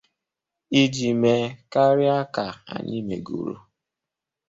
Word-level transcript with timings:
iji 0.81 1.09
mee 1.21 1.43
karịa 1.71 2.17
ka 2.35 2.45
anyị 2.73 2.99
megoro. 3.07 3.57